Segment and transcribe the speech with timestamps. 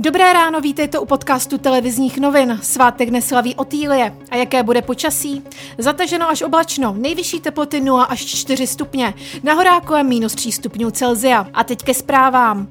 [0.00, 2.58] Dobré ráno, vítejte u podcastu televizních novin.
[2.62, 4.16] Svátek neslaví Otýlie.
[4.30, 5.42] A jaké bude počasí?
[5.78, 9.54] Zataženo až oblačno, nejvyšší teploty 0 až 4 stupně, na
[9.96, 11.46] je minus 3 stupňů Celzia.
[11.54, 12.68] A teď ke zprávám.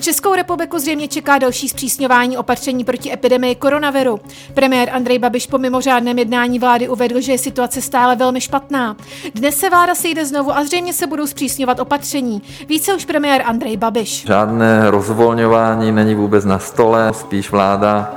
[0.00, 4.20] Českou republiku zřejmě čeká další zpřísňování opatření proti epidemii koronaviru.
[4.54, 8.96] Premiér Andrej Babiš po mimořádném jednání vlády uvedl, že je situace stále velmi špatná.
[9.34, 12.42] Dnes se vláda sejde znovu a zřejmě se budou zpřísňovat opatření.
[12.68, 14.24] Více už premiér Andrej Babiš.
[14.26, 18.14] Žádné rozvolňování není vůbec na stole, spíš vláda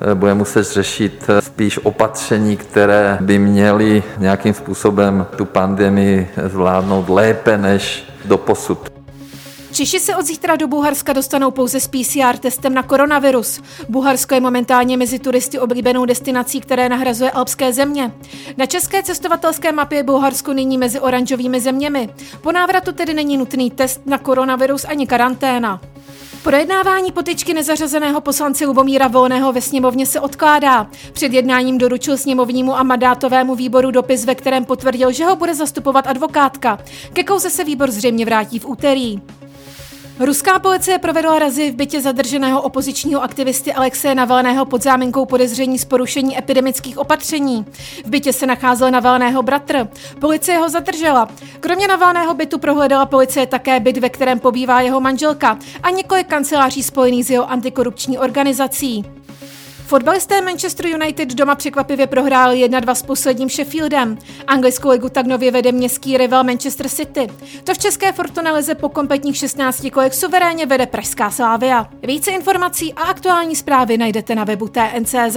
[0.00, 7.08] eh, bude muset řešit eh, spíš opatření, které by měly nějakým způsobem tu pandemii zvládnout
[7.08, 8.97] lépe než do posud.
[9.78, 13.60] Češi se od zítra do Bulharska dostanou pouze s PCR testem na koronavirus.
[13.88, 18.12] Bulharsko je momentálně mezi turisty oblíbenou destinací, které nahrazuje alpské země.
[18.56, 22.08] Na české cestovatelské mapě je Bulharsko nyní mezi oranžovými zeměmi.
[22.40, 25.80] Po návratu tedy není nutný test na koronavirus ani karanténa.
[26.42, 30.86] Projednávání potyčky nezařazeného poslance Lubomíra Volného ve sněmovně se odkládá.
[31.12, 36.06] Před jednáním doručil sněmovnímu a mandátovému výboru dopis, ve kterém potvrdil, že ho bude zastupovat
[36.06, 36.78] advokátka.
[37.12, 39.20] Ke kauze se výbor zřejmě vrátí v úterý.
[40.20, 45.84] Ruská policie provedla razy v bytě zadrženého opozičního aktivisty Alexeje Navalného pod záminkou podezření z
[45.84, 47.66] porušení epidemických opatření.
[48.04, 49.88] V bytě se nacházel Navalného bratr.
[50.20, 51.28] Policie ho zadržela.
[51.60, 56.82] Kromě Navalného bytu prohledala policie také byt, ve kterém pobývá jeho manželka a několik kanceláří
[56.82, 59.04] spojených s jeho antikorupční organizací.
[59.88, 64.18] Fotbalisté Manchester United doma překvapivě prohráli 1-2 s posledním Sheffieldem.
[64.46, 67.28] Anglickou ligu tak nově vede městský rival Manchester City.
[67.64, 71.88] To v české Fortuna lize po kompletních 16 kolech suverénně vede Pražská Slávia.
[72.02, 75.36] Více informací a aktuální zprávy najdete na webu TNCZ.